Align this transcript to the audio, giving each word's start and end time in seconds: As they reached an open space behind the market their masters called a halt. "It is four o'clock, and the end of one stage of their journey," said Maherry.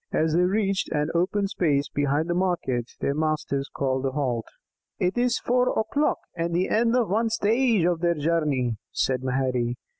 As 0.11 0.33
they 0.33 0.41
reached 0.41 0.91
an 0.91 1.11
open 1.13 1.45
space 1.47 1.87
behind 1.87 2.27
the 2.27 2.33
market 2.33 2.89
their 3.01 3.13
masters 3.13 3.69
called 3.71 4.03
a 4.03 4.09
halt. 4.09 4.47
"It 4.97 5.15
is 5.15 5.37
four 5.37 5.77
o'clock, 5.79 6.17
and 6.35 6.55
the 6.55 6.69
end 6.69 6.95
of 6.95 7.07
one 7.07 7.29
stage 7.29 7.85
of 7.85 7.99
their 7.99 8.15
journey," 8.15 8.77
said 8.91 9.21
Maherry. 9.21 9.77